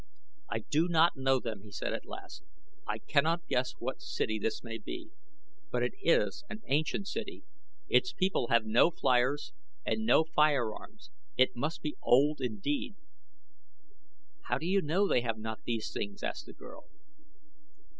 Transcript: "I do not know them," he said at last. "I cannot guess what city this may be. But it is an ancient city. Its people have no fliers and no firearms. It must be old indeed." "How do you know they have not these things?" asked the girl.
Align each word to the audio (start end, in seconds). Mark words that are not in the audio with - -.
"I 0.49 0.57
do 0.71 0.87
not 0.87 1.15
know 1.15 1.39
them," 1.39 1.61
he 1.61 1.69
said 1.71 1.93
at 1.93 2.07
last. 2.07 2.41
"I 2.87 2.97
cannot 2.97 3.45
guess 3.45 3.73
what 3.73 4.01
city 4.01 4.39
this 4.39 4.63
may 4.63 4.79
be. 4.79 5.11
But 5.69 5.83
it 5.83 5.93
is 6.01 6.43
an 6.49 6.61
ancient 6.65 7.07
city. 7.07 7.43
Its 7.87 8.11
people 8.11 8.47
have 8.47 8.65
no 8.65 8.89
fliers 8.89 9.53
and 9.85 10.03
no 10.03 10.23
firearms. 10.23 11.11
It 11.37 11.55
must 11.55 11.83
be 11.83 11.97
old 12.01 12.41
indeed." 12.41 12.95
"How 14.45 14.57
do 14.57 14.65
you 14.65 14.81
know 14.81 15.07
they 15.07 15.21
have 15.21 15.37
not 15.37 15.65
these 15.65 15.91
things?" 15.93 16.23
asked 16.23 16.47
the 16.47 16.53
girl. 16.53 16.85